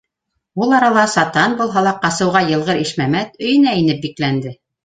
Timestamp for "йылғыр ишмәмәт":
2.49-3.41